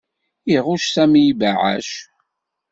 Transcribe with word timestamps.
Iɣuc 0.55 0.83
Sami 0.93 1.21
ibeɛɛac. 1.29 1.89